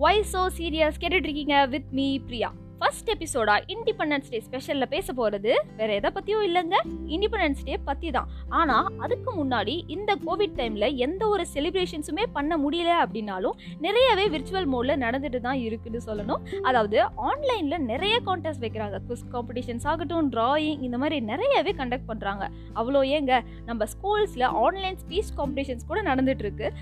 Y 0.00 0.20
so 0.32 0.42
serious 0.58 1.00
கேட்டுட்ருக்கீங்க 1.00 1.68
with 1.68 1.88
me 1.90 2.18
Priya. 2.18 2.48
First 2.80 3.10
எபிசோடா 3.10 3.54
independence 3.66 4.28
day 4.30 4.42
ஸ்பெஷலில் 4.50 4.88
பேச 4.88 5.12
போகிறது 5.12 5.64
வேற 5.76 5.94
எதை 5.94 6.10
பற்றியும் 6.10 6.44
இல்லைங்க. 6.48 6.76
இண்டிபெண்டன்ஸ் 7.06 7.62
டே 7.64 7.76
பற்றி 7.76 8.10
தான் 8.10 8.28
ஆனால் 8.48 8.86
அதுக்கு 8.98 9.44
முன்னாடி 9.44 9.82
இந்த 9.86 10.16
கோவிட் 10.26 10.56
டைமில் 10.56 10.96
எந்த 10.96 11.28
ஒரு 11.28 11.46
செலிப்ரேஷன்ஸுமே 11.54 12.22
பண்ண 12.32 12.58
முடியல 12.58 12.92
அப்படின்னாலும் 13.04 13.56
நிறையவே 13.78 14.28
விர்ச்சுவல் 14.28 14.68
மோடில் 14.74 15.02
நடந்துட்டு 15.04 15.40
தான் 15.40 15.58
இருக்குன்னு 15.58 16.00
சொல்லணும். 16.06 16.40
அதாவது 16.62 17.02
ஆன்லைனில் 17.02 17.78
நிறைய 17.78 18.20
கான்டெஸ்ட் 18.26 18.64
வைக்கிறாங்க. 18.66 19.00
குஸ் 19.08 19.26
காம்படிஷன்ஸ் 19.32 19.86
ஆகட்டும் 19.86 20.32
ட்ராயிங் 20.32 20.80
இந்த 20.80 20.98
மாதிரி 20.98 21.20
நிறையவே 21.20 21.74
கண்டக்ட் 21.76 22.08
பண்ணுறாங்க 22.08 22.46
அவ்வளோ 22.74 23.02
ஏங்க 23.18 23.42
நம்ம 23.64 23.84
ஸ்கூல்ஸில் 23.84 24.48
ஆன்லைன் 24.64 24.96
ஸ்பீச் 24.96 25.34
காம்படிஷன்ஸ் 25.36 25.86
கூட 25.86 26.02
நடந்துட்டு 26.02 26.44
இருக்கு. 26.46 26.72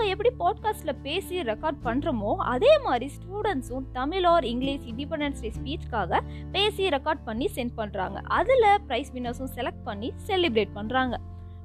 எப்படி 0.00 0.30
பாட்காஸ்ட்டில் 0.38 0.96
பேசி 1.02 1.42
ரெக்கார்ட் 1.42 1.80
பண்ணுறோமோ 1.84 2.36
அதே 2.36 2.78
மாதிரி 2.78 3.10
ஸ்டூடெண்ட்ஸும் 3.18 3.84
Tamil 3.92 4.24
or 4.24 4.44
English 4.44 4.86
independence 4.86 5.39
day 5.42 5.50
ஸ்பீச்க்காக 5.56 6.20
பேசி 6.54 6.84
ரெக்கார்ட் 6.96 7.26
பண்ணி 7.28 7.48
சென்ட் 7.56 7.76
பண்ணுறாங்க 7.80 8.20
அதில் 8.38 8.68
ப்ரைஸ் 8.88 9.12
வின்னர்ஸும் 9.16 9.52
செலக்ட் 9.58 9.84
பண்ணி 9.90 10.10
செலிப்ரேட் 10.28 10.78
பண்ணுறாங்க 10.78 11.16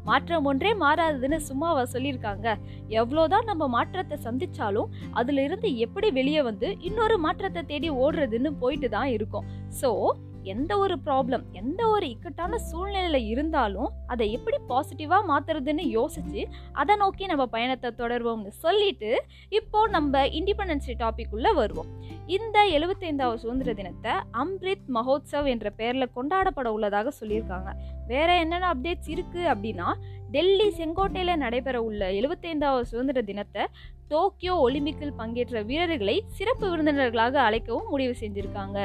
மாற்றம் 0.08 0.48
ஒன்றே 0.50 0.72
மாறாததுன்னு 0.82 1.38
சும்மாவை 1.48 1.84
சொல்லியிருக்காங்க. 1.94 2.48
எவ்வளோதான் 3.02 3.48
நம்ம 3.50 3.68
மாற்றத்தை 3.76 4.18
சந்திச்சாலும் 4.26 4.92
அதுல 5.20 5.44
இருந்து 5.48 5.70
எப்படி 5.86 6.10
வெளியே 6.18 6.42
வந்து 6.50 6.68
இன்னொரு 6.90 7.16
மாற்றத்தை 7.24 7.62
தேடி 7.72 7.90
ஓடுறதுன்னு 8.04 8.52
போயிட்டு 8.62 8.90
தான் 8.96 9.10
இருக்கும். 9.16 9.48
ஸோ 9.80 9.90
எந்த 10.46 10.78
ஒரு 10.78 10.96
ப்ராப்ளம் 11.06 11.44
எந்த 11.52 11.88
ஒரு 11.88 12.10
இக்கட்டான 12.10 12.58
சூழ்நிலையில் 12.58 13.28
இருந்தாலும் 13.28 13.92
அதை 14.08 14.26
எப்படி 14.32 14.58
பாசிட்டிவாக 14.70 15.30
மாற்றுறதுன்னு 15.30 15.86
யோசித்து 15.90 16.48
அதை 16.72 16.96
நோக்கி 16.96 17.26
நம்ம 17.26 17.46
பயணத்தை 17.46 17.92
தொடர்வோம்னு 17.98 18.48
சொல்லிட்டு 18.48 19.24
இப்போ 19.50 19.88
நம்ம 19.88 20.26
இண்டிபெண்டன்ஸ் 20.28 20.88
டே 20.88 20.96
டாபிக் 21.06 21.54
வருவோம். 21.54 21.88
இந்த 22.28 22.60
எழுபத்தைந்தாவது 22.72 23.36
சுதந்திர 23.36 23.74
தினத்தை 23.74 24.12
அம்ரித் 24.34 24.88
மஹோத்சவ் 24.94 25.48
என்ற 25.48 25.70
பெயரில் 25.70 26.14
கொண்டாடப்பட 26.16 26.68
உள்ளதாக 26.68 27.12
சொல்லியிருக்காங்க. 27.20 27.72
வேற 28.08 28.40
என்னென்ன 28.40 28.74
அப்டேட்ஸ் 28.74 29.12
இருக்குது 29.16 29.52
அப்படின்னா 29.52 29.94
டெல்லி 30.34 30.68
செங்கோட்டையில் 30.72 31.42
நடைபெற 31.42 31.78
உள்ள 31.84 32.06
எழுபத்தைந்தாவது 32.12 32.90
சுதந்திர 32.90 33.22
தினத்தை 33.22 33.64
டோக்கியோ 34.10 34.54
ஒலிம்பிக்கில் 34.62 35.16
பங்கேற்ற 35.16 35.62
வீரர்களை 35.62 36.16
சிறப்பு 36.30 36.66
விருந்தினர்களாக 36.70 37.36
அழைக்கவும் 37.44 37.88
முடிவு 37.90 38.14
செஞ்சுருக்காங்க 38.20 38.78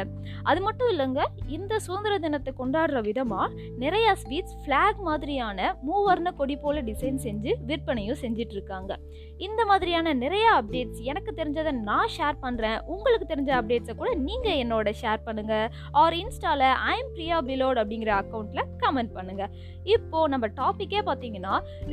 அது 0.42 0.60
மட்டும் 0.60 0.91
இல்லைங்க 0.91 1.22
இந்த 1.48 1.72
சுதந்திர 1.78 2.14
தினத்தை 2.19 2.52
கொண்டாடுற 2.55 3.00
விதமாக 3.00 3.50
நிறைய 3.77 4.14
ஸ்வீட்ஸ் 4.14 4.56
ஃப்ளாக் 4.60 5.00
மாதிரியான 5.00 5.58
மூவர்ண 5.86 6.30
கொடி 6.36 6.56
போல 6.56 6.82
டிசைன் 6.82 7.20
செஞ்சு 7.22 7.52
விற்பனையும் 7.66 8.20
செஞ்சிட்டு 8.20 8.56
இருக்காங்க 8.58 8.92
இந்த 9.41 9.60
மாதிரியான 9.64 10.14
நிறைய 10.14 10.47
அப்டேட்ஸ் 10.52 11.02
எனக்கு 11.04 11.30
தெரிஞ்சதை 11.34 11.72
நான் 11.82 12.10
ஷேர் 12.16 12.41
பண்ணுறேன் 12.42 12.78
உங்களுக்கு 12.86 13.27
தெரிஞ்ச 13.27 13.52
அப்டேட்ஸை 13.58 13.94
கூட 13.94 14.10
நீங்கள் 14.25 14.58
என்னோட 14.62 14.88
ஷேர் 15.00 15.22
பண்ணுங்கள் 15.27 15.69
ஆர் 15.97 16.16
இன்ஸ்டால 16.16 16.64
ஐம் 16.91 17.12
பிரியா 17.12 17.38
பிலோட் 17.41 17.80
அப்படிங்கிற 17.82 18.12
அக்கௌண்ட்டில் 18.16 18.66
கமெண்ட் 18.82 19.14
பண்ணுங்கள் 19.14 19.52
இப்போது 19.91 20.28
நம்ம 20.28 20.48
டாப்பிக்கே 20.56 21.02
பார்த்தீங்கன்னா 21.02 21.39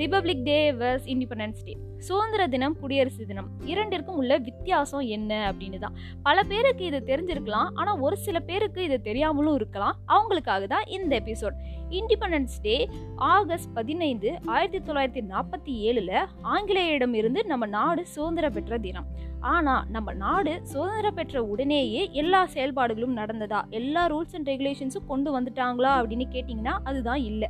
republic 0.01 0.43
day 0.49 0.71
versus 0.71 1.07
independence 1.13 1.63
day 1.67 1.75
சுதந்திர 2.07 2.47
தினம் 2.47 2.75
குடியரசு 2.79 3.25
தினம். 3.25 3.47
இரண்டிற்கும் 3.65 4.17
உள்ள 4.21 4.37
வித்தியாசம் 4.37 4.99
என்ன 4.99 5.31
அப்படின்னு 5.51 5.79
தான். 5.79 5.95
பல 6.23 6.43
பேருக்கு 6.43 6.85
இது 6.85 6.99
தெரிஞ்சிருக்கலாம். 7.05 7.69
ஆனால் 7.73 7.99
ஒரு 7.99 8.17
சில 8.17 8.39
பேருக்கு 8.39 8.83
இது 8.83 9.01
தெரியாமலும் 9.01 9.55
இருக்கலாம். 9.55 9.95
அவங்களுக்காக 10.15 10.67
தான் 10.67 10.85
இந்த 10.97 11.21
எபிசோட் 11.21 11.57
இண்டிபெண்டன்ஸ் 11.89 12.57
டே 12.61 12.89
ஆகஸ்ட் 13.15 13.73
பதினைந்து 13.73 14.39
ஆயிரத்தி 14.45 14.91
தொள்ளாயிரத்தி 14.91 15.23
நாற்பத்தி 15.33 15.73
ஏழில் 15.87 16.27
ஆங்கிலேயரிடம் 16.41 17.13
இருந்து 17.13 17.45
நம்ம 17.45 17.65
நாடு 17.65 18.05
சுதந்திரம் 18.05 18.55
பெற்ற 18.57 18.77
தினம். 18.77 19.07
ஆனால் 19.39 19.83
நம்ம 19.89 20.13
நாடு 20.13 20.59
சுதந்திரம் 20.63 21.13
பெற்ற 21.13 21.43
உடனேயே 21.43 22.09
எல்லா 22.11 22.45
செயல்பாடுகளும் 22.53 23.17
நடந்ததா? 23.17 23.61
எல்லா 23.69 24.07
ரூல்ஸ் 24.07 24.35
அண்ட் 24.35 24.49
ரெகுலேஷன்ஸும் 24.49 25.07
கொண்டு 25.07 25.39
வந்துட்டாங்களா 25.39 25.91
அப்படின்னு 25.99 26.27
கேட்டிங்கன்னா 26.35 26.75
அதுதான் 26.83 27.21
இல்லை. 27.21 27.49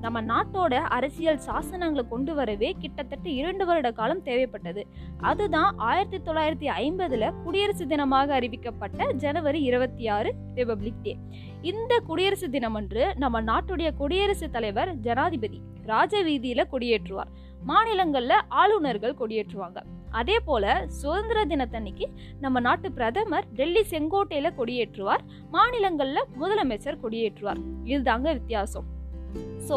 நம்ம 0.00 0.22
நாட்டோட 0.22 0.74
அரசியல் 0.74 1.40
சாசனங்களை 1.46 2.08
கொண்டு 2.08 2.34
வரவே 2.34 2.76
கிட்டத்தட்ட 2.78 3.28
இரண்டு 3.28 3.66
வருட 3.66 3.92
காலம் 3.92 4.24
தேவைப்பட்டது. 4.24 4.82
அதுதான் 5.18 5.74
ஆயிரத்தி 5.76 6.16
தொள்ளாயிரத்தி 6.16 6.72
ஐம்பதுல 6.78 7.42
குடியரசு 7.42 7.86
தினமாக 7.86 8.30
அறிவிக்கப்பட்ட 8.38 9.12
ஜனவரி 9.12 9.60
இருபத்தி 9.62 10.08
ஆறு 10.08 10.34
ரிபப்ளிக் 10.54 11.02
டே 11.02 11.16
இந்த 11.62 11.98
குடியரசு 11.98 12.50
தினம் 12.50 12.74
அன்று 12.74 13.14
நம்ம 13.16 13.42
நாட்டுடைய 13.42 13.90
குடியரசுத் 13.96 14.52
தலைவர் 14.52 14.94
ஜனாதிபதி 14.94 15.60
ராஜவீதியில 15.86 16.64
கொடியேற்றுவார். 16.72 17.30
மாநிலங்கள்ல 17.68 18.32
ஆளுநர்கள் 18.48 19.14
கொடியேற்றுவாங்க. 19.14 19.82
அதே 20.10 20.38
போல 20.38 20.84
சுதந்திர 20.86 21.44
தினத்தன்னைக்கு 21.44 22.04
நம்ம 22.40 22.60
நாட்டு 22.60 22.92
பிரதமர் 22.92 23.46
டெல்லி 23.54 23.80
செங்கோட்டையில 23.90 24.50
கொடியேற்றுவார். 24.58 25.24
மாநிலங்கள்ல 25.52 26.18
முதலமைச்சர் 26.40 26.98
கொடியேற்றுவார். 27.02 27.60
இதுதாங்க 27.84 28.32
வித்தியாசம். 28.32 28.98
ஸோ 29.68 29.76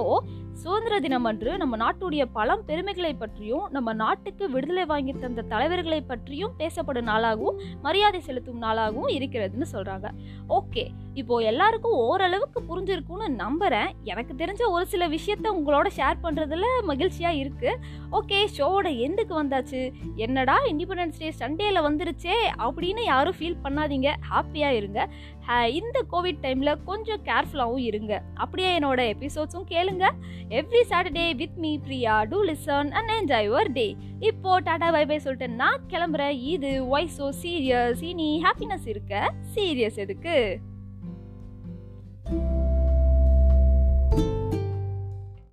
சுதந்திர 0.62 1.00
தினம் 1.00 1.24
அன்று 1.24 1.58
நம்ம 1.58 1.78
நாட்டுடைய 1.78 2.26
பலம் 2.34 2.66
பெருமைகளை 2.66 3.14
பற்றியும் 3.14 3.68
நம்ம 3.72 3.94
நாட்டுக்கு 3.94 4.50
விடுதலை 4.50 4.86
வாங்கி 4.86 5.14
தந்த 5.14 5.42
தலைவர்களை 5.42 6.02
பற்றியும் 6.02 6.56
பேசப்படும் 6.58 7.08
நாளாகவும் 7.08 7.60
மரியாதை 7.82 8.20
செலுத்தும் 8.20 8.62
நாளாகவும் 8.62 9.14
இருக்கிறதுன்னு 9.18 9.66
சொல்றாங்க. 9.72 10.10
ஓகே 10.50 10.86
இப்போ 11.14 11.38
எல்லாருக்கும் 11.38 11.98
ஓரளவுக்கு 12.10 12.62
புரிஞ்சிருக்கும்னு 12.70 13.28
நம்புறேன். 13.44 13.90
எனக்கு 14.04 14.34
தெரிஞ்ச 14.34 14.62
ஒரு 14.70 14.86
சில 14.86 15.08
விஷயத்த 15.08 15.50
உங்களோட 15.58 15.88
ஷேர் 15.98 16.24
பண்றதுல 16.24 16.64
மகிழ்ச்சியா 16.88 17.30
இருக்கு. 17.30 17.78
ஓகே 18.12 18.40
ஷோவோட 18.58 18.88
எண்டுக்கு 19.06 19.34
வந்தாச்சு. 19.42 19.82
என்னடா 20.16 20.58
இண்டிபெண்டன்ஸ் 20.72 21.20
டே 21.20 21.34
சண்டேல 21.40 21.84
வந்துருச்சே 21.90 22.38
அப்படின்னு 22.58 23.04
யாரும் 23.04 23.36
ஃபீல் 23.40 23.62
பண்ணாதீங்க. 23.64 24.10
ஹாப்பியா 24.32 24.70
இருங்க. 24.70 25.10
இந்த 25.70 26.06
கோவிட் 26.12 26.42
டைம்ல 26.42 26.84
கொஞ்சம் 26.86 27.24
கேர்ஃபுல்லாகவும் 27.24 27.86
இருங்க. 27.92 28.22
அப்படியே 28.36 28.80
என்னோட 28.80 29.02
எபிசோட்ஸும் 29.14 29.70
கேளுங்க. 29.70 30.08
Every 30.50 30.82
Saturday 30.90 31.36
with 31.36 31.58
me 31.58 31.78
Priya 31.78 32.24
to 32.24 32.40
listen 32.44 32.92
and 32.92 33.12
enjoy 33.12 33.48
your 33.50 33.72
day 33.72 33.96
இப்போ 34.20 34.60
டாடா 34.60 34.92
பை 34.92 35.06
பை 35.06 35.20
சொல்லிட்டு 35.20 35.50
நான் 35.50 35.86
கிளம்புறேன். 35.90 36.36
இது 36.54 36.72
ஒய் 36.88 37.10
ஸோ 37.18 37.30
சீரியஸ் 37.42 38.04
இனி 38.12 38.42
ஹாப்பினஸ் 38.44 38.88
இருக்க 38.88 39.34
சீரியஸ் 39.56 39.96
எதுக்கு? 39.96 40.60